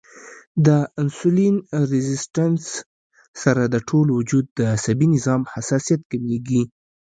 د 0.65 0.67
انسولين 1.01 1.55
ريزسټنس 1.91 2.63
سره 3.43 3.63
د 3.73 3.75
ټول 3.89 4.07
وجود 4.17 4.45
د 4.57 4.59
عصبي 4.73 5.07
نظام 5.15 5.41
حساسیت 5.53 6.01
کميږي 6.11 6.63